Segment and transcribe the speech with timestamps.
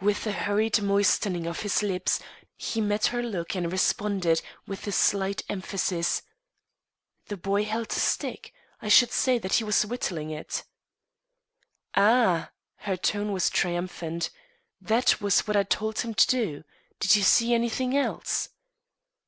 [0.00, 2.20] With a hurried moistening of his lips,
[2.54, 6.22] he met her look and responded, with a slight emphasis:
[7.26, 8.52] "The boy held a stick.
[8.80, 10.62] I should say that he was whittling it."
[11.96, 14.30] "Ah!" Her tone was triumphant.
[14.80, 16.62] "That was what I told him to do.
[17.00, 18.50] Did you see anything else?"